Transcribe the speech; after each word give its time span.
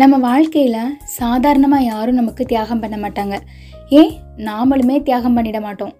நம்ம 0.00 0.14
வாழ்க்கையில் 0.18 0.96
சாதாரணமாக 1.18 1.82
யாரும் 1.82 2.14
நமக்கு 2.14 2.44
தியாகம் 2.44 2.80
பண்ண 2.80 2.96
மாட்டாங்க. 2.96 3.36
ஏன்? 3.88 4.10
நாமளுமே 4.36 5.02
தியாகம் 5.02 5.36
பண்ணிட 5.36 5.60
மாட்டோம். 5.60 5.92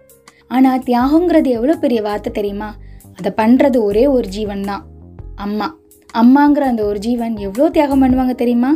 ஆனால் 0.48 0.82
தியாகங்கிறது 0.86 1.50
எவ்வளோ 1.56 1.74
பெரிய 1.74 2.02
வார்த்தை 2.02 2.32
தெரியுமா? 2.32 2.68
அதை 3.18 3.32
பண்ணுறது 3.36 3.78
ஒரே 3.82 4.06
ஒரு 4.06 4.28
ஜீவன் 4.28 4.60
தான் 4.60 4.84
அம்மா. 5.34 5.68
அம்மாங்கிற 6.14 6.66
அந்த 6.72 6.84
ஒரு 6.84 6.98
ஜீவன் 6.98 7.36
எவ்வளோ 7.36 7.70
தியாகம் 7.70 8.02
பண்ணுவாங்க 8.02 8.34
தெரியுமா? 8.34 8.70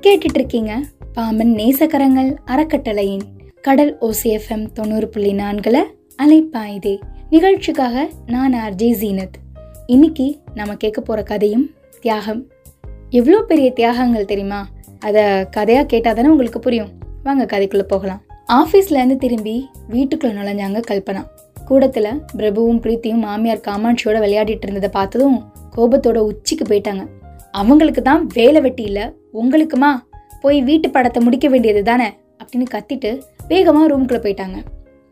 கேட்டுட்டு 0.00 0.40
இருக்கீங்க 0.40 0.72
பாமன் 1.14 1.54
நேசக்கரங்கள் 1.60 2.32
அறக்கட்டளையின் 2.46 3.24
கடல் 3.60 3.94
ஓசிஎஃப்எம் 4.00 4.66
தொண்ணூறு 4.72 5.08
புள்ளி 5.08 5.32
நான்கில் 5.32 5.80
அலைப்பாயுதே. 6.22 6.96
நிகழ்ச்சிக்காக 7.30 8.08
நான் 8.26 8.52
ஆர்ஜே 8.52 8.90
ஜீனத். 9.02 9.38
இன்னைக்கு 9.86 10.38
நம்ம 10.54 10.74
கேட்க 10.74 11.00
போகிற 11.00 11.22
கதையும் 11.22 11.66
தியாகம். 12.04 12.40
எவ்வளோ 13.10 13.38
பெரிய 13.40 13.72
தியாகங்கள் 13.72 14.30
தெரியுமா? 14.30 14.58
அதை 15.00 15.22
கதையாக 15.50 15.86
கேட்டால் 15.86 16.14
தானே 16.14 16.28
உங்களுக்கு 16.28 16.58
புரியும். 16.58 16.90
வாங்க 17.22 17.44
கதைக்குள்ளே 17.52 17.86
போகலாம். 17.92 18.20
ஆஃபீஸ்லேருந்து 18.52 19.16
திரும்பி 19.16 19.54
வீட்டுக்குள்ளே 19.88 20.34
நுழைஞ்சாங்க 20.38 20.80
கல்பனா. 20.90 21.22
கூடத்தில் 21.64 22.08
பிரபுவும் 22.36 22.80
பிரீத்தியும் 22.84 23.22
மாமியார் 23.26 23.62
காமாட்சியோட 23.68 24.18
விளையாடிட்டு 24.24 24.66
இருந்ததை 24.68 24.90
பார்த்ததும் 24.92 25.38
கோபத்தோட 25.76 26.18
உச்சிக்கு 26.30 26.66
போயிட்டாங்க. 26.70 27.04
அவங்களுக்கு 27.50 28.02
தான் 28.02 28.26
வேலை 28.34 28.60
வெட்டி 28.60 28.82
இல்லை 28.82 29.06
உங்களுக்குமா? 29.42 29.92
போய் 30.40 30.60
வீட்டு 30.62 30.90
படத்தை 30.90 31.22
முடிக்க 31.22 31.48
வேண்டியது 31.48 31.82
தானே? 31.82 32.10
அப்படின்னு 32.40 32.68
கத்திட்டு 32.74 33.12
வேகமாக 33.48 33.88
ரூம்குள்ளே 33.92 34.22
போயிட்டாங்க. 34.26 34.60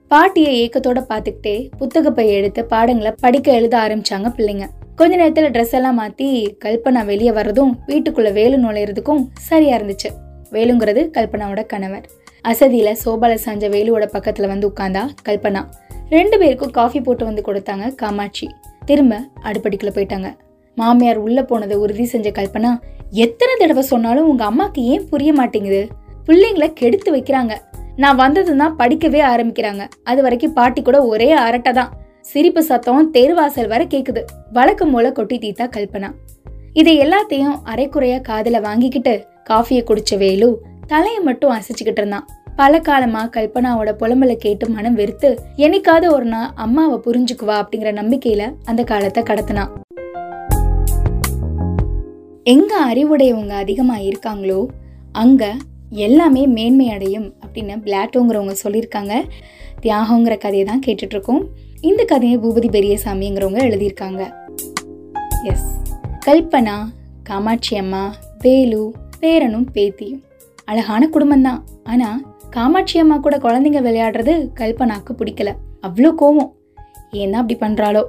பாட்டியை 0.09 0.52
ஏக்கத்தோட 0.62 1.00
பார்த்துக்கிட்டே 1.11 1.56
புத்தகப்பை 1.78 2.28
எடுத்து 2.28 2.64
பாடங்களை 2.64 3.14
படிக்க 3.20 3.52
எழுத 3.52 3.77
ஆரம்பிச்சாங்க 3.78 4.30
பிள்ளைங்க. 4.38 4.66
கொஞ்ச 4.96 5.16
நேரத்தில் 5.16 5.51
ட்ரெஸ் 5.51 5.74
எல்லாம் 5.78 5.95
மாற்றி 5.95 6.56
கல்பனா 6.64 7.05
வெளியே 7.05 7.30
வர்றதும் 7.30 7.73
வீட்டுக்குள்ள 7.88 8.33
வேலு 8.33 8.56
நுழையிறதுக்கும் 8.56 9.22
சரியா 9.39 9.77
இருந்துச்சு. 9.77 10.08
வேலுங்கிறது 10.53 11.03
கல்பனாவோட 11.16 11.66
கணவர். 11.66 12.06
அசதியில 12.48 12.91
சோபால 13.05 13.36
சாஞ்ச 13.44 13.64
வேலுவோட 13.75 14.06
பக்கத்துல 14.12 14.47
வந்து 14.47 14.72
உட்காந்தா 14.72 15.08
கல்பனா. 15.28 15.62
ரெண்டு 16.08 16.39
பேருக்கும் 16.39 16.70
காஃபி 16.70 17.00
போட்டு 17.00 17.25
வந்து 17.25 17.42
கொடுத்தாங்க 17.47 17.94
காமாட்சி. 17.94 18.48
திரும்ப 18.84 19.20
அடுப்படிக்குள்ள 19.42 19.92
போயிட்டாங்க. 19.94 20.31
மாமியார் 20.75 21.16
உள்ள 21.16 21.42
போனதை 21.42 21.77
உறுதி 21.77 22.05
செஞ்ச 22.05 22.31
கல்பனா 22.31 22.78
எத்தனை 23.11 23.55
தடவை 23.59 23.83
சொன்னாலும் 23.83 24.28
உங்க 24.28 24.44
அம்மாக்கு 24.50 24.83
ஏன் 24.92 25.09
புரிய 25.09 25.33
மாட்டேங்குது? 25.33 25.88
பிள்ளைங்களை 26.27 26.72
கெடுத்து 26.72 27.16
வைக்கிறாங்க. 27.16 27.55
நான் 27.97 28.19
வந்ததுன்னா 28.19 28.56
தான் 28.56 28.77
படிக்கவே 28.78 29.20
ஆரம்பிக்கிறாங்க. 29.33 29.83
அது 30.05 30.22
வரைக்கும் 30.22 30.53
பாட்டி 30.53 30.83
கூட 30.83 31.06
ஒரே 31.06 31.33
அரட்டை 31.33 31.72
தான். 31.72 31.91
சிரிப்பு 32.31 32.62
சத்தம் 32.62 33.09
தெருவாசல் 33.15 33.70
வரை 33.70 33.87
கேக்குது. 33.87 34.20
வழக்கம் 34.56 34.92
போல 34.95 35.06
கொட்டி 35.12 35.37
தீத்தா 35.39 35.65
கல்பனா. 35.77 36.09
இதை 36.73 36.92
எல்லாத்தையும் 37.05 37.56
அரைக்குறையா 37.73 38.20
காதல 38.20 38.61
வாங்கிக்கிட்டு 38.61 39.15
காஃபியை 39.51 39.83
குடிச்ச 39.89 40.17
வேலு 40.19 40.48
தலையை 40.87 41.20
மட்டும் 41.28 41.55
அசைச்சுக்கிட்டு 41.55 42.03
இருந்தான். 42.03 42.27
பல 42.56 42.81
காலமா 42.81 43.23
கல்பனாவோட 43.27 43.91
புலம்பலை 44.00 44.37
கேட்டு 44.37 44.69
மனம் 44.69 44.95
வெறுத்து 44.95 45.31
என்னைக்காவது 45.56 46.09
ஒரு 46.12 46.25
நாள் 46.25 46.53
அம்மாவை 46.55 46.98
புரிஞ்சுக்குவா 47.06 47.56
அப்படிங்கிற 47.62 47.93
நம்பிக்கையில 48.00 48.47
அந்த 48.65 48.84
காலத்தை 48.84 49.23
கடத்தினான். 49.23 49.73
எங்க 52.55 52.73
அறிவுடையவங்க 52.91 53.56
அதிகமா 53.65 53.98
இருக்காங்களோ 54.11 54.61
அங்க 55.12 55.53
எல்லாமே 56.06 56.47
மேன்மை 56.47 56.89
அடையும் 56.91 57.28
அப்படின்னு 57.45 57.75
பிளாட்டோங்கிறவங்க 57.87 58.55
சொல்லியிருக்காங்க. 58.65 59.15
தியாகங்கிற 59.83 60.34
கதையை 60.39 60.65
தான் 60.65 60.83
கேட்டுட்ருக்கோம் 60.87 61.41
இருக்கோம். 61.41 61.70
இந்த 61.83 62.05
கதையை 62.05 62.38
பூபதி 62.38 62.69
பெரியசாமிங்கிறவங்க 62.69 63.61
எழுதியிருக்காங்க. 63.69 64.22
எஸ் 65.44 65.70
கல்பனா 66.27 66.75
காமாட்சி 67.22 67.77
அம்மா 67.77 68.02
வேலு 68.38 68.83
பேரனும் 69.20 69.66
பேத்தியும். 69.75 70.22
அழகான 70.64 71.08
குடும்பம் 71.08 71.42
தான் 71.42 72.22
காமாட்சி 72.50 72.98
அம்மா 72.98 73.16
கூட 73.16 73.37
குழந்தைங்க 73.37 73.81
விளையாடுறது 73.82 74.34
கல்பனாக்கு 74.60 75.12
பிடிக்கல. 75.19 75.50
அவ்வளோ 75.87 76.12
கோவம். 76.22 76.50
ஏன்னா 77.12 77.41
அப்படி 77.43 77.59
பண்ணுறாளோ 77.65 78.04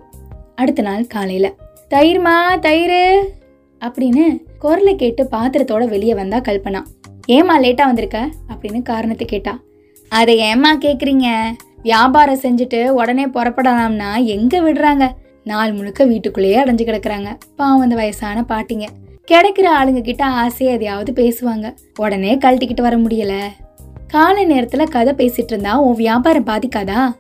அடுத்த 0.55 0.81
நாள் 0.81 1.07
காலையில் 1.07 1.55
தயிர்மா 1.91 2.35
தயிர்! 2.59 3.00
அப்படின்னு 3.81 4.25
குரலை 4.59 4.95
கேட்டு 4.95 5.23
பாத்திரத்தோட 5.31 5.88
வெளியே 5.88 6.13
வந்தா 6.13 6.40
கல்பனா. 6.40 6.81
ஏமா 7.28 7.57
லேட்டாக 7.66 7.90
வந்திருக்க? 7.91 8.19
அப்படின்னு 8.53 8.81
காரணத்தை 8.81 9.28
கேட்டா. 9.28 9.53
அதை 10.11 10.34
ஏமா 10.40 10.73
கேட்குறீங்க 10.85 11.28
வியாபாரம் 11.83 12.39
செஞ்சுட்டு 12.39 12.89
உடனே 12.89 13.25
புறப்படலாம்னா 13.25 14.23
எங்க 14.23 14.59
விடுறாங்க? 14.59 15.11
நாள் 15.44 15.73
முழுக்க 15.73 16.03
வீட்டுக்குள்ளேயே 16.03 16.63
அடைஞ்சு 16.63 16.85
கிடக்குறாங்க. 16.85 17.27
பாவம் 17.55 17.79
அந்த 17.79 17.95
வயசான 17.95 18.45
பாட்டிங்க. 18.49 18.85
கிடைக்கிற 19.31 19.67
ஆளுங்க 19.81 20.01
கிட்ட 20.01 20.25
ஆசையை 20.25 20.75
எதையாவது 20.75 21.11
பேசுவாங்க. 21.13 21.75
உடனே 21.99 22.35
கழட்டிக்கிட்டு 22.35 22.81
வர 22.81 22.97
முடியல. 22.97 23.41
காலை 24.07 24.45
நேரத்துல 24.45 24.83
கதை 24.83 25.13
பேசிட்டு 25.13 25.43
இருந்தா 25.43 25.79
உன் 25.79 25.95
வியாபாரம் 25.95 26.45
பாதிக்காதா? 26.45 27.16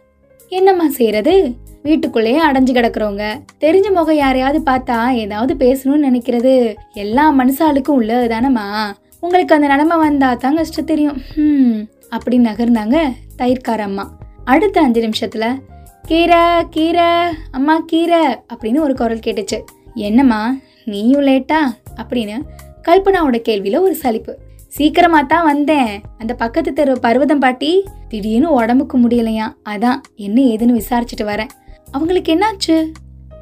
என்னம்மா 0.49 0.89
செய்யறது 0.89 1.55
வீட்டுக்குள்ளேயே 1.83 2.45
அடைஞ்சு 2.45 2.73
கிடக்குறவங்க. 2.73 3.39
தெரிஞ்ச 3.59 3.93
முகம் 3.93 4.15
யாரையாவது 4.15 4.71
பார்த்தா 4.71 5.13
ஏதாவது 5.13 5.53
பேசணும்னு 5.53 6.09
நினைக்கிறது. 6.11 6.75
எல்லா 6.93 7.31
மனுஷாளுக்கும் 7.31 7.99
உள்ளதுதானம்மா 7.99 8.91
உங்களுக்கு 9.19 9.55
அந்த 9.55 9.67
நிலைமை 9.67 9.97
வந்தா 9.97 10.33
தான் 10.33 10.55
கஷ்டம் 10.55 10.85
தெரியும். 10.85 11.21
ஹம் 11.35 11.89
அப்படி 12.09 12.39
நகர்ந்தாங்க 12.39 12.97
தயிர்கார 13.37 13.77
அம்மா. 13.77 14.17
அடுத்த 14.45 14.81
அஞ்சு 14.81 15.01
நிமிஷத்துல 15.01 15.59
கீரை 16.01 16.69
கீரை 16.69 17.05
அம்மா 17.51 17.79
கீரை 17.79 18.27
அப்படின்னு 18.27 18.79
ஒரு 18.79 18.95
குரல் 18.95 19.19
கேட்டுச்சு. 19.25 19.63
என்னம்மா 19.93 20.55
நீயும் 20.85 21.21
லேட்டா? 21.21 21.57
அப்படின்னு 21.95 22.41
கல்பனாவோட 22.87 23.41
கேள்வியில 23.49 23.79
ஒரு 23.79 23.95
சலிப்பு. 23.95 24.37
சீக்கிரமா 24.67 25.21
தான் 25.21 25.43
வந்தேன். 25.43 26.01
அந்த 26.17 26.33
பக்கத்து 26.33 26.73
தெரு 26.73 26.99
பர்வதம் 26.99 27.39
பாட்டி 27.39 27.83
திடீர்னு 28.07 28.51
உடம்புக்கு 28.51 28.99
முடியலையா? 28.99 29.53
அதான் 29.69 29.95
என்ன 30.15 30.41
ஏதுன்னு 30.41 30.81
விசாரிச்சுட்டு 30.81 31.23
வரேன். 31.23 31.47
அவங்களுக்கு 31.91 32.35
என்னாச்சு? 32.35 32.91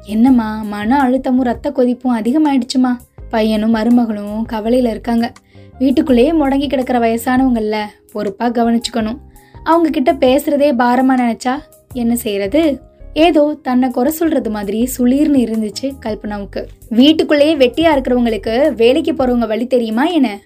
என்னம்மா 0.02 0.62
மன 0.62 1.08
அழுத்தமும் 1.08 1.42
ரத்த 1.42 1.70
கொதிப்பும் 1.70 2.18
அதிகமாயிடுச்சுமா? 2.18 2.96
பையனும் 3.30 3.74
மருமகளும் 3.74 4.44
கவலையில 4.52 4.90
இருக்காங்க. 4.90 5.32
வீட்டுக்குள்ளேயே 5.78 6.32
முடங்கி 6.32 6.68
கிடக்கிற 6.68 6.98
வயசானவங்கல்ல 6.98 7.84
பொறுப்பா 8.12 8.48
கவனிச்சுக்கணும். 8.48 9.18
அவங்க 9.64 9.90
கிட்ட 9.90 10.12
பேசுறதே 10.12 10.72
பாரமா 10.78 11.14
நினைச்சா 11.16 11.60
என்ன 11.92 12.16
செய்யறது 12.16 12.80
ஏதோ 13.14 13.58
தன்னை 13.62 13.90
குறை 13.90 14.12
சொல்றது 14.12 14.50
மாதிரி 14.50 14.90
சுளீர்னு 14.98 15.42
இருந்துச்சு 15.42 15.92
கல்பனாவுக்கு. 16.06 16.66
வீட்டுக்குள்ளேயே 16.88 17.56
வெட்டியா 17.56 17.96
இருக்கிறவங்களுக்கு 17.96 18.74
வேலைக்கு 18.74 19.12
போறவங்க 19.12 19.46
வழி 19.46 19.66
தெரியுமா 19.66 20.04
என்ன? 20.04 20.40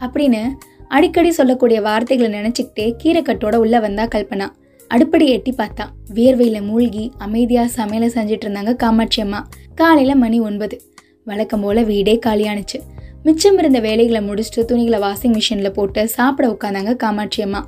அப்படின்னு 0.00 0.52
அடிக்கடி 0.88 1.30
சொல்லக்கூடிய 1.30 1.80
வார்த்தைகளை 1.80 2.40
நினைச்சுக்கிட்டே 2.40 2.94
கீரைக்கட்டோட 3.04 3.56
உள்ள 3.56 3.80
வந்தா 3.80 4.04
கல்பனா. 4.04 4.48
அடுப்படி 4.88 5.28
எட்டி 5.28 5.54
பார்த்தா 5.58 5.84
வியர்வையில 6.14 6.62
மூழ்கி 6.62 7.12
அமைதியா 7.18 7.62
சமையல 7.62 8.06
செஞ்சிட்டு 8.06 8.44
இருந்தாங்க 8.44 8.74
காமாட்சி 8.74 9.22
அம்மா. 9.22 9.48
காலையில 9.74 10.14
மணி 10.14 10.40
ஒன்பது. 10.40 10.80
வழக்கம் 11.24 11.60
போல 11.60 11.82
வீடே 11.82 12.18
காலியானுச்சு. 12.26 12.80
மிச்சம் 13.22 13.58
இருந்த 13.58 13.80
வேலைகளை 13.80 14.28
முடிச்சுட்டு 14.28 14.64
துணிகளை 14.64 14.98
வாஷிங் 14.98 15.38
மிஷின்ல 15.38 15.68
போட்டு 15.68 16.08
சாப்பிட 16.08 16.48
உட்காந்தாங்க 16.48 16.96
காமாட்சி 16.96 17.42
அம்மா. 17.42 17.66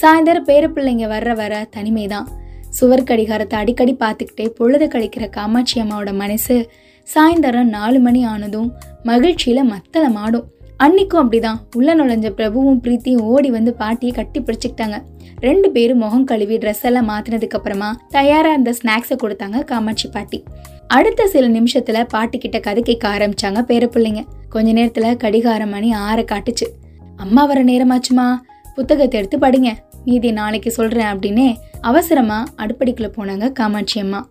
சாயந்தரம் 0.00 0.46
பேர 0.46 0.66
பிள்ளைங்க 0.68 1.06
வர்ற 1.14 1.34
வர 1.34 1.66
தனிமை 1.70 2.06
தான் 2.06 2.28
சுவர் 2.70 3.04
கடிகாரத்தை 3.04 3.58
அடிக்கடி 3.58 3.96
பார்த்துக்கிட்டே 4.00 4.48
பொழுது 4.48 4.86
கழிக்கிற 4.86 5.28
காமாட்சி 5.28 5.80
அம்மாவோட 5.80 6.14
மனசு 6.14 6.70
சாயந்தரம் 7.14 7.70
நாலு 7.76 7.98
மணி 8.00 8.24
ஆனதும் 8.24 8.72
மகிழ்ச்சியில் 9.02 9.62
மத்தளம் 9.62 10.14
ஆடும். 10.14 10.44
அன்னைக்கும் 10.82 11.22
அப்படிதான். 11.22 11.58
உள்ள 11.76 11.94
நுழைஞ்ச 11.94 12.28
பிரபுவும் 12.36 12.80
பிரீத்தியும் 12.82 13.20
ஓடி 13.20 13.50
வந்து 13.50 13.74
பாட்டியை 13.74 14.14
கட்டி 14.14 14.40
பிடிச்சிக்கிட்டாங்க. 14.40 15.02
ரெண்டு 15.40 15.70
பேரும் 15.70 15.98
முகம் 15.98 16.24
கழுவி 16.24 16.58
ட்ரெஸ் 16.58 16.82
எல்லாம் 16.82 17.08
மாத்தினதுக்கு 17.08 17.58
அப்புறமா 17.58 17.96
தயாரா 18.08 18.50
இருந்த 18.50 18.74
ஸ்நாக்ஸை 18.82 19.16
கொடுத்தாங்க 19.22 19.64
காமாட்சி 19.64 20.08
பாட்டி. 20.08 20.44
அடுத்த 20.88 21.26
சில 21.26 21.48
நிமிஷத்துல 21.48 22.04
பாட்டி 22.08 22.38
கிட்ட 22.38 22.60
கதை 22.60 22.82
கேட்க 22.82 23.08
ஆரம்பிச்சாங்க 23.08 23.60
பேர 23.70 23.86
பிள்ளைங்க. 23.90 24.24
கொஞ்ச 24.48 24.72
நேரத்துல 24.72 25.16
கடிகார 25.16 25.66
மணி 25.66 25.92
ஆற 25.92 26.22
காட்டுச்சு. 26.22 26.68
அம்மா 27.16 27.44
வர 27.44 27.64
நேரமாச்சுமா? 27.64 28.36
புத்தகத்தை 28.74 29.20
எடுத்து 29.20 29.38
படிங்க. 29.38 29.70
மீதி 30.04 30.30
நாளைக்கு 30.32 30.70
சொல்கிறேன் 30.70 31.10
அப்படின்னே 31.12 31.54
அவசரமாக 31.80 32.50
அடுப்படிக்கில் 32.62 33.14
போனாங்க 33.16 33.52
காமாட்சி 33.52 34.00
அம்மா. 34.00 34.28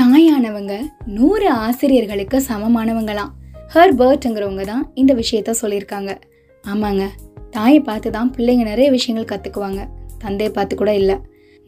தாயானவங்க 0.00 0.74
நூறு 1.06 1.50
ஆசிரியர்களுக்கு 1.50 2.42
சமமானவங்களாம். 2.48 3.32
ஹர்பர்ட்ங்கிறவங்க 3.74 4.64
தான் 4.64 4.90
இந்த 4.94 5.14
விஷயத்த 5.14 5.54
சொல்லியிருக்காங்க. 5.62 6.12
ஆமாங்க 6.64 7.04
தாயை 7.50 7.80
பார்த்து 7.80 8.10
தான் 8.10 8.32
பிள்ளைங்க 8.36 8.62
நிறைய 8.62 8.90
விஷயங்கள் 8.90 9.30
கற்றுக்குவாங்க 9.32 9.82
தந்தையை 10.18 10.54
பார்த்து 10.54 10.76
கூட 10.76 10.94
இல்லை. 10.94 11.16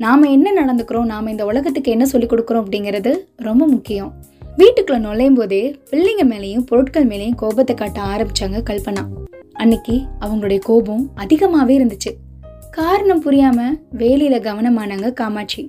நாம் 0.00 0.22
என்ன 0.22 0.52
நடந்துக்கிறோம் 0.60 1.04
நாம் 1.04 1.26
இந்த 1.26 1.44
உலகத்துக்கு 1.44 1.90
என்ன 1.90 2.06
சொல்லிக் 2.06 2.32
கொடுக்குறோம் 2.32 2.62
அப்படிங்கிறது 2.64 3.12
ரொம்ப 3.36 3.66
முக்கியம். 3.66 4.12
வீட்டுக்குள்ளே 4.56 5.02
நுழையும் 5.02 5.34
போதே 5.34 5.76
பிள்ளைங்க 5.90 6.24
மேலேயும் 6.32 6.66
பொருட்கள் 6.70 7.06
மேலேயும் 7.06 7.34
கோபத்தை 7.34 7.74
காட்ட 7.74 8.00
ஆரம்பித்தாங்க 8.00 8.60
கல்பனா. 8.70 9.04
அன்னைக்கு 9.54 10.00
அவங்களுடைய 10.20 10.58
கோபம் 10.58 11.10
அதிகமாகவே 11.14 11.78
இருந்துச்சு. 11.78 12.12
காரணம் 12.70 13.24
புரியாம 13.24 13.62
வேலையில 13.98 14.40
கவனமானாங்க 14.40 15.12
காமாட்சி. 15.12 15.68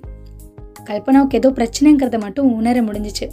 கல்பனாவுக்கு 0.84 1.34
ஏதோ 1.34 1.50
பிரச்சனைங்கிறத 1.50 2.20
மட்டும் 2.20 2.54
உணர 2.54 2.80
முடிஞ்சிச்சு. 2.80 3.28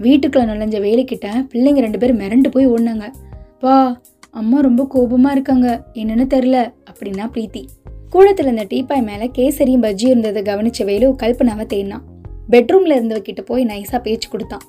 வீட்டுக்குள்ள 0.00 0.46
நுழைஞ்ச 0.46 0.80
வேலைக்கிட்ட 0.80 1.46
பிள்ளைங்க 1.54 1.78
ரெண்டு 1.78 1.98
பேரும் 1.98 2.20
மிரண்டு 2.20 2.50
போய் 2.50 2.68
ஓடினாங்க. 2.68 3.12
பா 3.60 4.00
அம்மா 4.30 4.60
ரொம்ப 4.60 4.88
கோபமா 4.94 5.30
இருக்காங்க. 5.30 5.86
என்னன்னு 5.94 6.26
தெரில 6.34 6.72
அப்படின்னா 6.92 7.28
பிரீத்தி. 7.34 7.64
கூடத்துல 8.12 8.38
இருந்த 8.38 8.64
டீப்பாய் 8.64 9.02
மேல 9.02 9.24
கேசரியும் 9.24 9.90
பஜ்ஜியும் 9.90 10.08
இருந்ததை 10.08 10.42
கவனிச்ச 10.42 10.84
வேலு 10.84 11.10
கல்பனாவை 11.10 11.66
தேடினான். 11.66 12.02
பெட்ரூம்ல 12.50 12.94
இருந்தவகிட்ட 12.94 13.40
போய் 13.40 13.66
நைஸா 13.66 13.98
பேச்சு 13.98 14.28
கொடுத்தான். 14.28 14.60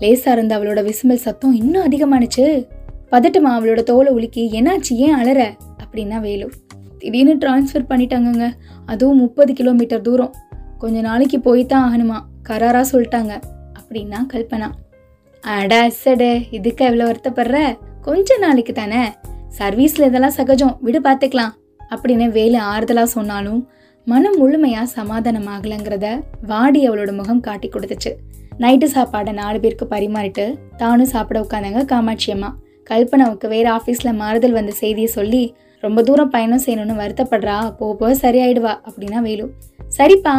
லேசா 0.00 0.32
இருந்த 0.32 0.58
அவளோட 0.58 0.92
விசுமல் 0.92 1.14
சத்தம் 1.14 1.54
இன்னும் 1.54 1.90
அதிகமானுச்சு. 1.90 2.66
பதட்டமா 3.10 3.50
அவளோட 3.56 3.82
தோலை 3.82 4.12
உலுக்கி 4.12 4.50
என்னாச்சு? 4.52 4.94
ஏன் 5.06 5.12
அலற? 5.12 5.56
அப்படின்னா 5.82 6.20
வேலு 6.20 6.50
திடீர்னு 6.98 7.34
டிரான்ஸ்ஃபர் 7.34 7.88
பண்ணிட்டாங்கங்க. 7.88 8.52
அதுவும் 8.86 9.16
முப்பது 9.16 9.52
கிலோமீட்டர் 9.52 10.00
தூரம். 10.00 10.34
கொஞ்ச 10.78 11.00
நாளைக்கு 11.00 11.40
போய் 11.40 11.66
தான் 11.66 11.86
ஆகணுமா? 11.88 12.18
கராரா 12.48 12.84
சொல்லிட்டாங்க. 12.92 13.40
அப்படின்னா 13.78 14.18
கல்பனா 14.32 14.70
அட 15.40 15.80
அசடு 15.82 16.42
இதுக்கு 16.50 16.84
எவ்வளோ 16.84 17.04
வருத்தப்படுற? 17.10 17.78
கொஞ்ச 18.00 18.36
நாளைக்கு 18.38 18.72
தானே? 18.72 19.02
சர்வீஸ்ல 19.58 20.06
இதெல்லாம் 20.06 20.30
சகஜம். 20.30 20.76
விடு 20.80 21.00
பார்த்துக்கலாம் 21.00 21.52
அப்படின்னு 21.90 22.28
வேலு 22.28 22.58
ஆறுதலாக 22.58 23.04
சொன்னாலும் 23.04 23.68
மனம் 24.06 24.36
முழுமையாக 24.36 24.86
சமாதானம் 24.86 25.46
ஆகலைங்கிறத 25.46 26.06
வாடி 26.46 26.90
அவளோட 26.90 27.12
முகம் 27.12 27.40
காட்டி 27.40 27.68
கொடுத்துச்சு. 27.68 28.10
நைட்டு 28.58 28.86
சாப்பாடை 28.94 29.32
நாலு 29.32 29.60
பேருக்கு 29.60 29.86
பரிமாறிட்டு 29.90 30.44
தானும் 30.76 31.06
சாப்பிட 31.06 31.40
உட்காந்தாங்க 31.40 31.84
காமாட்சி 31.84 32.32
அம்மா. 32.32 32.56
கல்பனாவுக்கு 32.90 33.46
வேறு 33.54 33.68
ஆஃபீஸில் 33.76 34.18
மாறுதல் 34.20 34.56
வந்த 34.58 34.72
செய்தியை 34.82 35.10
சொல்லி 35.18 35.42
ரொம்ப 35.82 36.02
தூரம் 36.02 36.32
பயணம் 36.34 36.62
செய்யணும்னு 36.64 36.94
வருத்தப்படுறா 37.00 37.56
போக 37.78 37.90
போக 37.98 38.12
சரியாயிடுவா 38.22 38.72
அப்படின்னா 38.88 39.18
வேலு. 39.26 39.44
சரிப்பா 39.96 40.34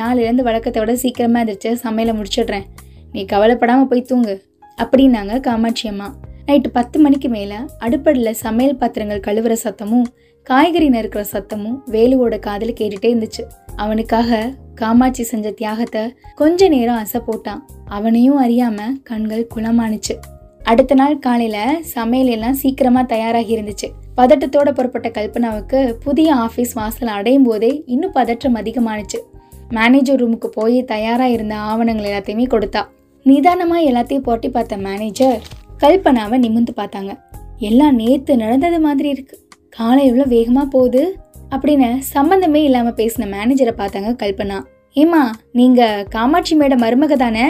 நாளிலேருந்து 0.00 0.46
வழக்கத்தை 0.48 0.80
விட 0.82 0.92
சீக்கிரமாக 1.02 1.42
எந்திரிச்சு 1.44 1.70
சமையலை 1.84 2.12
முடிச்சிடுறேன். 2.18 2.66
நீ 3.14 3.22
கவலைப்படாமல் 3.32 3.88
போய் 3.90 4.08
தூங்கு 4.10 4.34
அப்படின்னாங்க 4.82 5.34
காமாட்சி 5.46 5.86
அம்மா. 5.92 6.08
நைட்டு 6.48 6.70
பத்து 6.76 6.96
மணிக்கு 7.04 7.28
மேலே 7.34 7.58
அடுப்படியில் 7.84 8.38
சமையல் 8.44 8.78
பாத்திரங்கள் 8.80 9.24
கழுவுற 9.26 9.56
சத்தமும் 9.64 10.06
காய்கறி 10.46 10.88
நறுக்கிற 10.94 11.22
சத்தமும் 11.32 11.76
வேலுவோட 11.94 12.34
காதில் 12.46 12.78
கேட்டுட்டே 12.80 13.10
இருந்துச்சு. 13.12 13.42
அவனுக்காக 13.82 14.40
காமாட்சி 14.80 15.24
செஞ்ச 15.30 15.46
தியாகத்தை 15.60 16.02
கொஞ்ச 16.40 16.68
நேரம் 16.74 17.00
அசை 17.04 17.20
போட்டான். 17.28 17.62
அவனையும் 17.96 18.38
அறியாம 18.44 18.88
கண்கள் 19.10 19.50
குளமானுச்சு 19.54 20.16
அடுத்த 20.64 20.94
நாள் 20.94 21.18
காலையில 21.18 21.78
சமையல் 21.82 22.28
எல்லாம் 22.28 22.54
சீக்கிரமா 22.54 23.02
தயாராகி 23.02 23.52
இருந்துச்சு. 23.56 23.88
பதட்டத்தோட 24.16 24.70
புறப்பட்ட 24.72 25.08
கல்பனாவுக்கு 25.08 25.92
புதிய 25.92 26.34
ஆபீஸ் 26.34 26.72
வாசல் 26.72 27.08
அடையும் 27.08 27.42
போதே 27.42 27.82
இன்னும் 27.86 28.12
பதற்றம் 28.12 28.56
அதிகமானுச்சு. 28.56 29.18
மேனேஜர் 29.68 30.20
ரூமுக்கு 30.20 30.46
போய் 30.46 30.84
தயாரா 30.84 31.26
இருந்த 31.26 31.54
ஆவணங்கள் 31.56 32.10
எல்லாத்தையுமே 32.10 32.46
கொடுத்தா. 32.46 32.82
நிதானமா 33.24 33.76
எல்லாத்தையும் 33.88 34.26
போட்டி 34.28 34.48
பார்த்த 34.48 34.76
மேனேஜர் 34.76 35.42
கல்பனாவை 35.78 36.38
நிமிந்து 36.44 36.72
பார்த்தாங்க. 36.76 37.12
எல்லாம் 37.58 37.94
நேத்து 37.94 38.36
நடந்தது 38.36 38.80
மாதிரி 38.80 39.08
இருக்கு. 39.08 39.38
காலை 39.68 40.06
எவ்வளோ 40.06 40.26
வேகமா 40.36 40.64
போகுது? 40.64 41.18
அப்படின்னு 41.50 41.98
சம்பந்தமே 41.98 42.62
இல்லாம 42.62 42.88
பேசின 42.88 43.30
மேனேஜரை 43.36 43.72
பார்த்தாங்க 43.78 44.10
கல்பனா. 44.22 44.58
ஏமா 44.94 45.22
நீங்க 45.52 46.06
காமாட்சி 46.10 46.58
மேடம் 46.58 46.84
மருமக 46.84 47.12
தானே 47.12 47.46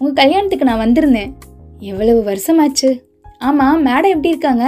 உங்க 0.00 0.22
கல்யாணத்துக்கு 0.22 0.64
நான் 0.64 0.84
வந்திருந்தேன். 0.84 1.32
எவ்வளவு 1.80 2.20
வருஷமாச்சு? 2.30 2.90
ஆமாம் 3.38 3.86
மேடம் 3.86 4.14
எப்படி 4.14 4.28
இருக்காங்க? 4.28 4.64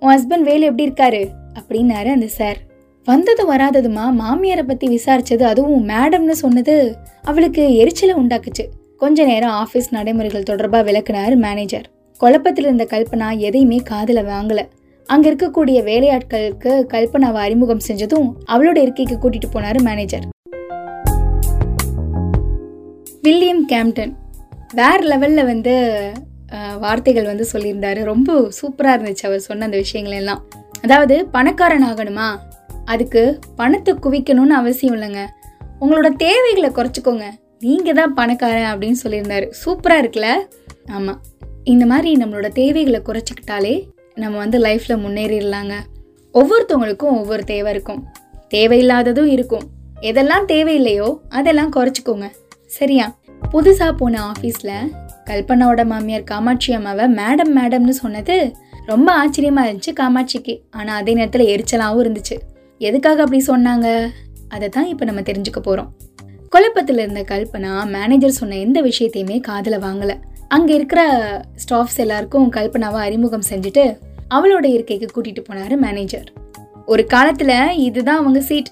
உன் 0.00 0.12
ஹஸ்பண்ட் 0.14 0.46
வேலு 0.48 0.64
எப்படி 0.66 0.86
இருக்காரு? 0.88 1.22
அப்படின்னாரு 1.58 2.06
அந்த 2.06 2.26
சார் 2.26 2.58
வந்தது 3.06 3.42
வராததுமா 3.52 4.04
மாமியாரை 4.20 4.62
பற்றி 4.62 4.86
விசாரிச்சது 4.88 5.42
அதுவும் 5.42 5.88
மேடம்னு 5.88 6.30
சொன்னது 6.30 6.96
அவளுக்கு 7.22 7.74
எரிச்சலை 7.74 8.14
உண்டாக்குச்சு. 8.14 8.64
கொஞ்ச 8.96 9.24
நேரம் 9.24 9.50
ஆஃபீஸ் 9.50 9.88
நடைமுறைகள் 9.90 10.42
தொடர்பாக 10.42 10.92
விளக்குனார் 10.92 11.36
மேனேஜர் 11.36 11.86
குழப்பத்தில் 12.20 12.64
இருந்த 12.64 12.86
கல்பனா 12.90 13.38
எதையுமே 13.38 13.76
காதில் 13.76 14.22
வாங்கலை. 14.24 14.64
அங்கே 15.08 15.30
இருக்கக்கூடிய 15.30 15.78
வேலையாட்களுக்கு 15.90 16.72
கல்பனாவை 16.94 17.40
அறிமுகம் 17.46 17.86
செஞ்சதும் 17.88 18.28
அவளோட 18.52 18.78
இருக்கைக்கு 18.78 19.16
கூட்டிட்டு 19.22 19.50
போனார் 19.52 19.80
மேனேஜர் 19.82 20.26
வில்லியம் 23.22 23.64
கேம்டன் 23.64 24.14
வேற 24.74 24.98
லெவலில் 25.02 25.44
வந்து 25.44 25.76
வார்த்தைகள் 26.78 27.24
வந்து 27.24 27.46
சொல்லியிருந்தாரு. 27.52 28.02
ரொம்ப 28.02 28.48
சூப்பராக 28.60 28.96
இருந்துச்சு 28.98 29.24
அவர் 29.24 29.38
சொன்ன 29.38 29.64
அந்த 29.64 29.76
விஷயங்கள் 29.76 30.16
எல்லாம் 30.16 30.42
அதாவது 30.82 31.26
பணக்காரன் 31.26 31.84
ஆகணுமா 31.84 32.28
அதுக்கு 32.84 33.38
பணத்தை 33.56 33.94
குவிக்கணும்னு 33.94 34.56
அவசியம் 34.60 34.96
இல்லைங்க. 34.96 35.22
உங்களோட 35.80 36.08
தேவைகளை 36.16 36.70
குறைச்சிக்கோங்க. 36.70 37.26
நீங்கள் 37.60 37.94
தான் 37.94 38.14
பணக்காரன் 38.14 38.70
அப்படின்னு 38.72 38.98
சொல்லியிருந்தாரு. 39.04 39.46
சூப்பராக 39.64 40.02
இருக்குல்ல? 40.02 40.28
ஆமாம் 40.90 41.20
இந்த 41.64 41.86
மாதிரி 41.86 42.24
நம்மளோட 42.24 42.48
தேவைகளை 42.48 43.00
குறைச்சிக்கிட்டாலே 43.04 43.74
நம்ம 44.14 44.38
வந்து 44.38 44.58
லைஃப்பில் 44.58 45.02
முன்னேறிடலாங்க. 45.04 45.74
ஒவ்வொருத்தவங்களுக்கும் 46.34 47.16
ஒவ்வொரு 47.20 47.44
தேவை 47.44 47.72
இருக்கும். 47.72 48.06
தேவையில்லாததும் 48.54 49.24
இருக்கும். 49.24 49.66
எதெல்லாம் 50.00 50.46
தேவையில்லையோ 50.46 51.18
அதெல்லாம் 51.28 51.72
குறைச்சிக்கோங்க. 51.72 52.26
சரியா? 52.66 53.18
புதுசாக 53.52 53.92
போன 53.92 54.32
ஆஃபீஸில் 54.32 54.90
கல்பனாவோட 55.30 55.82
மாமியார் 55.92 56.30
காமாட்சி 56.30 56.72
அம்மாவை 56.78 57.06
மேடம் 57.20 57.52
மேடம்னு 57.58 57.94
சொன்னது 58.02 58.36
ரொம்ப 58.90 59.08
ஆச்சரியமா 59.22 59.62
இருந்துச்சு 59.66 59.92
காமாட்சிக்கு. 60.00 60.54
ஆனால் 60.78 60.98
அதே 61.00 61.12
நேரத்தில் 61.18 61.50
எரிச்சலாகவும் 61.54 62.02
இருந்துச்சு. 62.04 62.36
எதுக்காக 62.80 63.22
அப்படி 63.24 63.40
சொன்னாங்க? 63.50 63.88
அதை 64.54 64.68
தான் 64.76 64.88
இப்போ 64.92 65.04
நம்ம 65.08 65.20
தெரிஞ்சுக்க 65.30 65.60
போகிறோம் 65.68 65.90
குழப்பத்தில் 66.54 67.00
இருந்த 67.04 67.22
கல்பனா 67.30 67.72
மேனேஜர் 67.96 68.38
சொன்ன 68.38 68.58
எந்த 68.66 68.78
விஷயத்தையுமே 68.88 69.36
காதில் 69.48 69.82
வாங்கலை. 69.86 70.14
அங்கே 70.56 70.72
இருக்கிற 70.78 71.00
ஸ்டாஃப்ஸ் 71.62 71.98
எல்லாருக்கும் 72.04 72.46
கல்பனாவை 72.56 73.00
அறிமுகம் 73.06 73.48
செஞ்சுட்டு 73.50 73.84
அவளோட 74.36 74.66
இருக்கைக்கு 74.76 75.08
கூட்டிகிட்டு 75.14 75.42
போனாரு 75.48 75.76
மேனேஜர். 75.84 76.28
ஒரு 76.92 77.02
காலத்தில் 77.14 77.56
இதுதான் 77.86 78.20
அவங்க 78.22 78.40
சீட். 78.48 78.70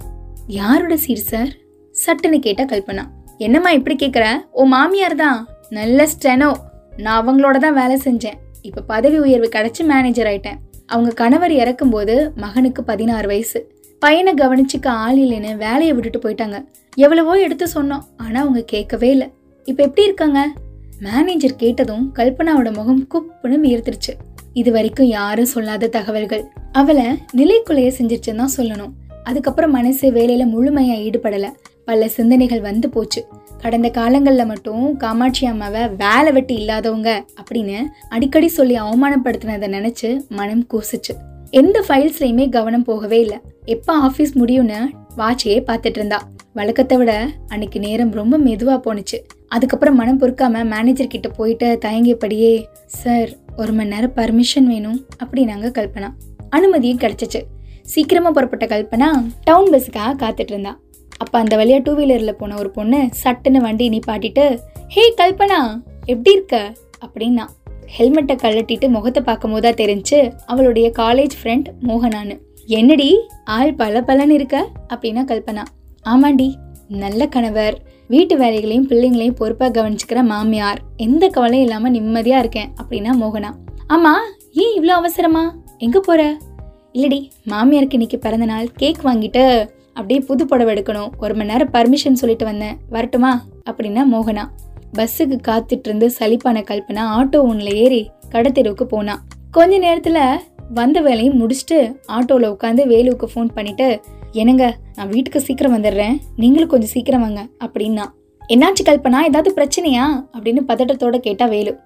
யாரோட 0.61 0.97
சீட் 1.05 1.29
சார்? 1.32 1.50
சட்டுன்னு 1.94 2.38
கேட்டால் 2.47 2.70
கல்பனா. 2.73 3.05
என்னம்மா 3.47 3.70
இப்படி 3.79 3.97
கேட்குற 4.02 4.26
ஓ 4.50 4.64
மாமியார் 4.75 5.17
தான். 5.25 5.38
நல்ல 5.70 6.08
ஸ்டெனோ. 6.12 6.50
நான் 6.96 7.18
அவங்களோட 7.22 7.56
தான் 7.58 7.74
வேலை 7.74 8.00
செஞ்சேன். 8.04 8.38
இப்போ 8.62 8.80
பதவி 8.80 9.18
உயர்வு 9.18 9.48
கிடச்சி 9.56 9.82
மேனேஜர் 9.84 10.26
ஆயிட்டேன். 10.26 10.58
அவங்க 10.86 11.10
கணவர் 11.10 11.52
இறக்கும்போது 11.52 12.32
மகனுக்கு 12.36 12.84
பதினாறு 12.84 13.26
வயசு. 13.28 13.70
பையனை 13.98 14.34
கவனிச்சுக்க 14.34 14.86
ஆள் 14.86 15.16
இல்லைன்னு 15.16 15.56
வேலையை 15.56 15.94
விட்டுட்டு 15.94 16.20
போயிட்டாங்க. 16.24 16.64
எவ்வளவோ 16.94 17.40
எடுத்து 17.40 17.66
சொன்னோம். 17.74 18.04
ஆனால் 18.16 18.42
அவங்க 18.42 18.62
கேட்கவே 18.62 19.10
இல்லை. 19.10 19.28
இப்போ 19.64 19.82
எப்படி 19.82 20.06
இருக்காங்க? 20.06 20.40
மேனேஜர் 21.00 21.56
கேட்டதும் 21.56 22.12
கல்பனாவோட 22.18 22.75
முகம் 22.75 23.06
குப்புன்னு 23.14 23.56
வீர்த்துருச்சு 23.66 24.14
இது 24.52 24.73
வரைக்கும் 24.73 25.06
யாரும் 25.06 25.52
சொல்லாத 25.54 25.88
தகவல்கள். 25.88 26.44
அவளை 26.73 27.06
நிலைக்குலைய 27.37 27.90
செஞ்சிருச்சுன்னு 27.99 28.37
தான் 28.37 28.56
சொல்லணும். 28.56 28.92
அதுக்கப்புறம் 29.25 29.70
மனசு 29.70 30.11
வேலையில 30.11 30.44
முழுமையா 30.54 30.96
ஈடுபடல. 31.06 31.49
பல 31.88 32.09
சிந்தனைகள் 32.09 32.62
வந்து 32.69 32.88
போச்சு. 32.88 33.21
கடந்த 33.62 33.88
காலங்களில் 33.88 34.50
மட்டும் 34.50 34.85
காமாட்சி 34.97 35.45
அம்மாவை 35.47 35.83
வேலை 36.02 36.33
வெட்டி 36.37 36.55
இல்லாதவங்க 36.55 37.11
அப்படின்னு 37.40 37.78
அடிக்கடி 38.09 38.49
சொல்லி 38.49 38.76
அவமானப்படுத்தினதை 38.81 39.69
நினச்சி 39.76 40.11
மனம் 40.38 40.64
கூசுச்சு. 40.73 41.14
எந்த 41.50 41.85
ஃபைல்ஸ்லையுமே 41.88 42.47
கவனம் 42.57 42.87
போகவே 42.88 43.21
இல்லை. 43.21 43.38
எப்போ 43.75 43.93
ஆஃபீஸ் 44.09 44.33
முடியும்னு 44.40 44.81
வாட்சையே 45.21 45.59
பார்த்துட்டு 45.69 46.00
இருந்தா. 46.00 46.19
வழக்கத்தை 46.52 46.97
விட 46.99 47.12
அன்னைக்கு 47.49 47.78
நேரம் 47.81 48.12
ரொம்ப 48.12 48.37
மெதுவாக 48.47 48.78
போணுச்சு. 48.87 49.19
அதுக்கப்புறம் 49.49 49.99
மனம் 50.00 50.21
பொறுக்காம 50.21 50.64
மேனேஜர் 50.75 51.12
கிட்ட 51.14 51.28
போயிட்டு 51.28 51.69
தயங்கியபடியே 51.85 52.52
சார் 53.00 53.31
ஒரு 53.57 53.73
மணி 53.73 53.93
நேரம் 53.95 54.16
பர்மிஷன் 54.16 54.69
வேணும் 54.73 54.99
அப்படின்னாங்க 55.23 55.69
கல்பனா. 55.78 56.09
அனுமதியும் 56.50 57.02
கிடைச்சிச்சு. 57.05 57.43
சீக்கிரமாக 57.93 58.35
புறப்பட்ட 58.37 58.66
கல்பனா 58.66 59.09
டவுன் 59.45 59.71
பஸ்ஸுக்காக 59.73 60.14
காத்துட்டு 60.23 60.52
இருந்தா. 60.55 60.73
அப்போ 61.18 61.37
அந்த 61.42 61.54
வழியாக 61.56 61.82
டூ 61.87 61.92
வீலரில் 61.99 62.38
போன 62.40 62.56
ஒரு 62.62 62.70
பொண்ணு 62.70 63.00
சட்டுன்னு 63.23 63.61
வண்டி 63.66 63.87
நிப்பாட்டிட்டு 63.88 64.44
ஹே 64.94 65.04
கல்பனா 65.20 65.61
எப்படி 66.12 66.32
இருக்க? 66.37 66.56
அப்படின்னா 67.04 67.44
ஹெல்மெட்டை 67.96 68.35
கழட்டிட்டு 68.37 68.87
முகத்தை 68.88 69.20
பார்க்கும் 69.23 69.52
போதா 69.54 69.70
தெரிஞ்சு 69.80 70.18
அவளுடைய 70.46 70.87
காலேஜ் 70.99 71.35
ஃப்ரெண்ட் 71.40 71.68
மோகனான்னு. 71.88 72.37
என்னடி 72.78 73.08
ஆள் 73.56 73.75
பல 73.75 74.00
பலன்னு 74.00 74.37
இருக்க? 74.38 74.56
அப்படின்னா 74.92 75.23
கல்பனா 75.30 75.64
ஆமாண்டி 76.04 76.49
நல்ல 77.02 77.26
கணவர். 77.26 77.76
வீட்டு 78.08 78.35
வேலைகளையும் 78.37 78.88
பிள்ளைங்களையும் 78.90 79.38
பொறுப்பாக 79.38 79.70
கவனிச்சுக்கிற 79.76 80.20
மாமியார். 80.32 80.80
எந்த 80.96 81.25
கவலையும் 81.28 81.66
இல்லாமல் 81.66 81.94
நிம்மதியாக 81.96 82.42
இருக்கேன். 82.44 82.70
அப்படின்னா 82.80 83.14
மோகனா 83.23 83.50
ஆமா 83.94 84.12
ஏன் 84.62 84.75
இவ்வளோ 84.76 84.94
அவசரமா? 85.00 85.44
எங்கே 85.78 86.00
போகிற 86.00 86.23
இல்லடி 86.99 87.20
மாமியாருக்கு 87.52 87.99
இன்னைக்கு 87.99 88.18
பிறந்த 88.18 88.46
நாள் 88.52 88.68
கேக் 88.80 89.00
வாங்கிட்டு 89.04 89.44
அப்படியே 89.97 90.21
புது 90.21 90.47
புடவை 90.47 90.75
எடுக்கணும். 90.75 91.11
ஒரு 91.19 91.35
மணி 91.35 91.49
நேரம் 91.49 91.73
பர்மிஷன் 91.73 92.21
சொல்லிட்டு 92.21 92.45
வந்தேன். 92.45 92.76
வரட்டுமா? 92.91 93.45
அப்படின்னா 93.71 94.03
மோகனா. 94.12 94.45
பஸ்ஸுக்கு 94.99 95.38
காத்துட்டு 95.49 95.85
இருந்து 95.85 96.12
சலிப்பான 96.19 96.62
கல்பனா 96.62 97.03
ஆட்டோ 97.19 97.38
ஒன்றுல 97.49 97.75
ஏறி 97.75 98.11
கடத்தெருவுக்கு 98.31 98.83
போனான் 98.83 99.23
கொஞ்ச 99.50 99.79
நேரத்தில் 99.79 100.19
வந்த 100.75 101.00
வேலையும் 101.00 101.41
முடிச்சுட்டு 101.41 101.79
ஆட்டோவில் 102.09 102.55
உட்காந்து 102.55 102.83
வேலுவுக்கு 102.93 103.26
ஃபோன் 103.35 103.49
பண்ணிட்டு 103.55 104.00
என்னங்க 104.33 104.76
நான் 104.95 105.09
வீட்டுக்கு 105.09 105.41
சீக்கிரம் 105.41 105.76
வந்துடுறேன். 105.76 106.19
நீங்களும் 106.37 106.69
கொஞ்சம் 106.69 106.88
சீக்கிரம் 106.88 107.21
வாங்க 107.21 107.49
அப்படின்னா. 107.65 108.05
என்னாச்சு 108.49 108.83
கல்பனா? 108.85 109.21
ஏதாவது 109.21 109.53
பிரச்சனையா? 109.57 110.26
அப்படின்னு 110.33 110.61
பதட்டத்தோட 110.69 111.19
கேட்டா 111.19 111.47
வேலு. 111.47 111.79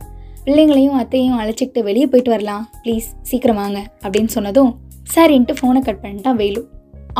பிள்ளைங்களையும் 0.44 0.94
அத்தையும் 0.94 1.40
அழைச்சிக்கிட்டு 1.40 1.82
வெளியே 1.82 2.06
போயிட்டு 2.06 2.30
வரலாம். 2.30 2.68
ப்ளீஸ் 2.84 3.06
சீக்கிரம் 3.22 3.56
வாங்க 3.56 3.90
அப்படின்னு 4.02 4.26
சொன்னதும் 4.26 4.76
சரின்ட்டு 5.14 5.54
ஃபோனை 5.62 5.78
கட் 5.78 5.98
பண்ணிட்டான் 6.02 6.34
வேலு. 6.34 6.68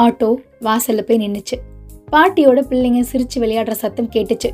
ஆட்டோ 0.00 0.34
வாசல்ல 0.60 1.00
போய் 1.00 1.18
நின்றுச்சு 1.18 1.56
பாட்டியோட 2.12 2.60
பிள்ளைங்க 2.70 3.02
சிரிச்சு 3.12 3.38
விளையாடுற 3.38 3.70
சத்தம் 3.70 4.10
கேட்டுச்சு. 4.10 4.50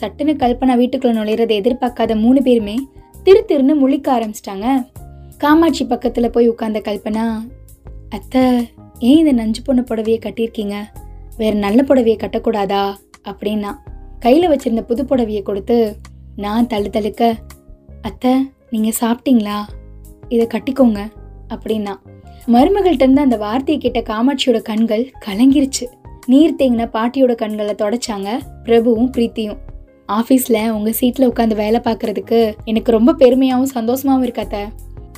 சட்டுன்னு 0.00 0.34
கல்பனா 0.42 0.74
வீட்டுக்குள்ள 0.80 1.12
நுழையிறதை 1.18 1.54
எதிர்பார்க்காத 1.60 2.20
மூணு 2.20 2.42
பேருமே 2.42 2.76
திரு 3.22 3.44
திருன்னு 3.48 3.74
முழிக்க 3.82 4.06
ஆரம்பிச்சிட்டாங்க. 4.16 4.86
காமாட்சி 5.38 5.84
பக்கத்துல 5.84 6.28
போய் 6.28 6.48
உட்கார்ந்த 6.48 6.82
கல்பனா 6.84 7.50
அத்தை 8.08 8.68
ஏன் 8.98 9.16
இந்த 9.16 9.32
நஞ்சு 9.32 9.62
பொண்ணு 9.64 9.82
புடவையை 9.82 10.18
கட்டியிருக்கீங்க? 10.22 10.76
வேற 11.36 11.56
நல்ல 11.56 11.82
புடவையை 11.82 12.16
கட்டக்கூடாதா? 12.22 12.94
அப்படின்னா 13.24 13.76
கையில 14.20 14.48
வச்சிருந்த 14.52 14.80
புது 14.80 15.04
புடவையை 15.04 15.42
கொடுத்து 15.42 15.96
நான் 16.36 16.66
தள்ளு 16.66 16.90
தழுக்க 16.90 17.36
அத்தை 18.02 18.50
நீங்க 18.70 18.90
சாப்பிட்டீங்களா? 19.00 19.58
இதை 20.28 20.46
கட்டிக்கோங்க. 20.46 21.00
அப்படின்னா 21.48 21.94
மருமகள்கிட்ட 22.48 23.04
இருந்து 23.06 23.20
அந்த 23.20 23.36
வார்த்தையை 23.36 23.78
கேட்ட 23.82 24.00
காமாட்சியோட 24.12 24.62
கண்கள் 24.62 25.10
கலங்கிருச்சு. 25.26 25.84
நீர் 26.26 26.56
தேங்கின 26.58 26.84
பாட்டியோட 26.94 27.34
கண்களை 27.34 27.74
தொடச்சாங்க 27.74 28.28
பிரபுவும் 28.64 29.10
பிரீத்தியும். 29.16 29.58
ஆஃபீஸில் 30.08 30.70
உங்கள் 30.70 30.92
சீட்டில் 30.92 31.28
உட்காந்து 31.30 31.54
வேலை 31.54 31.80
பார்க்கறதுக்கு 31.84 32.54
எனக்கு 32.64 32.92
ரொம்ப 32.92 33.12
பெருமையாகவும் 33.12 33.74
சந்தோஷமாகவும் 33.74 34.24
இருக்காத்த 34.26 34.58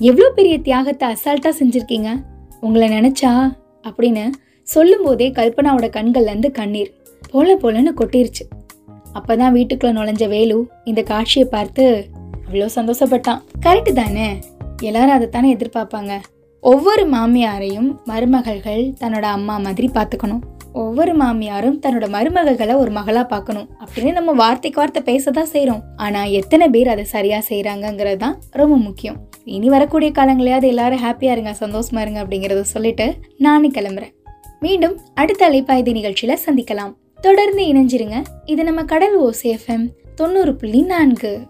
எவ்வளோ 0.00 0.30
பெரிய 0.30 0.58
தியாகத்தை 0.58 1.08
அசால்ட்டாக 1.08 1.54
செஞ்சுருக்கீங்க? 1.60 2.10
உங்களை 2.60 2.88
நினச்சா 2.88 3.32
அப்படின்னு 3.84 4.24
சொல்லும்போதே 4.62 5.30
கல்பனாவோட 5.30 5.86
கண்கள்லேருந்து 5.98 6.50
கண்ணீர் 6.50 6.92
போல 7.30 7.56
போலன்னு 7.56 7.92
கொட்டிருச்சு. 8.00 8.44
அப்போ 9.12 9.36
தான் 9.36 9.52
வீட்டுக்குள்ளே 9.52 10.00
நுழைஞ்ச 10.00 10.28
வேலு 10.28 10.66
இந்த 10.84 11.02
காட்சியை 11.02 11.48
பார்த்து 11.50 12.08
அவ்வளோ 12.46 12.68
சந்தோஷப்பட்டான். 12.74 13.40
கரெக்டு 13.60 13.92
தானே? 13.92 14.38
எல்லாரும் 14.80 15.16
அதைத்தானே 15.18 15.50
எதிர்பார்ப்பாங்க. 15.56 16.20
ஒவ்வொரு 16.64 17.08
மாமியாரையும் 17.10 17.88
மருமகள்கள் 18.04 18.82
தன்னோட 19.00 19.22
அம்மா 19.22 19.58
மாதிரி 19.58 19.90
பார்த்துக்கணும். 19.94 20.38
ஒவ்வொரு 20.72 21.16
மாமியாரும் 21.16 21.78
தன்னோட 21.82 22.06
மருமகள்களை 22.16 22.74
ஒரு 22.76 22.90
மகளா 22.90 23.22
பார்க்கணும். 23.24 23.68
அப்படின்னு 23.84 24.12
நம்ம 24.12 24.32
வார்த்தைக்கு 24.32 24.80
வார்த்தை 24.80 25.02
பேசதான் 25.02 25.50
செய்கிறோம் 25.54 25.82
ஆனா 25.96 26.24
எத்தனை 26.24 26.68
பேர் 26.68 26.88
அதை 26.88 27.04
சரியா 27.04 27.38
செய்யறாங்கிறது 27.48 28.16
தான் 28.16 28.36
ரொம்ப 28.50 28.76
முக்கியம். 28.76 29.16
இனி 29.44 29.68
வரக்கூடிய 29.68 30.12
காலங்களையாவது 30.14 30.66
எல்லாரும் 30.66 31.02
ஹாப்பியா 31.02 31.30
இருங்க 31.30 31.54
சந்தோஷமா 31.60 32.00
இருங்க 32.00 32.24
அப்படிங்கறத 32.24 32.60
சொல்லிட்டு 32.60 33.14
நானும் 33.38 33.72
கிளம்புறேன். 33.72 34.14
மீண்டும் 34.60 34.98
அடுத்த 35.14 35.50
அலைப்பாய்தி 35.50 35.92
நிகழ்ச்சியில 35.98 36.36
சந்திக்கலாம். 36.46 36.94
தொடர்ந்து 37.20 37.64
இணைஞ்சிருங்க. 37.64 38.24
இது 38.44 38.64
நம்ம 38.64 38.84
கடல் 38.84 39.18
ஓசேஃபம் 39.20 39.88
தொண்ணூறு 40.14 40.56
புள்ளி 40.56 40.82
நான்கு. 40.82 41.46